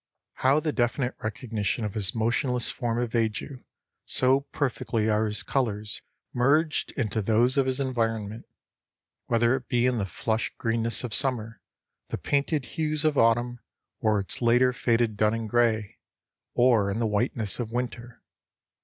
How 0.37 0.59
the 0.59 0.71
definite 0.71 1.13
recognition 1.21 1.85
of 1.85 1.93
his 1.93 2.15
motionless 2.15 2.71
form 2.71 2.97
evades 2.97 3.39
you, 3.39 3.63
so 4.03 4.39
perfectly 4.51 5.07
are 5.11 5.27
his 5.27 5.43
colors 5.43 6.01
merged 6.33 6.91
into 6.93 7.21
those 7.21 7.55
of 7.55 7.67
his 7.67 7.79
environment, 7.79 8.47
whether 9.27 9.55
it 9.55 9.67
be 9.67 9.85
in 9.85 9.99
the 9.99 10.07
flush 10.07 10.51
greenness 10.57 11.03
of 11.03 11.13
summer, 11.13 11.61
the 12.09 12.17
painted 12.17 12.65
hues 12.65 13.05
of 13.05 13.15
autumn 13.15 13.59
or 13.99 14.19
its 14.19 14.41
later 14.41 14.73
faded 14.73 15.17
dun 15.17 15.35
and 15.35 15.49
gray, 15.51 15.99
or 16.55 16.89
in 16.89 16.97
the 16.97 17.05
whiteness 17.05 17.59
of 17.59 17.69
winter. 17.71 18.23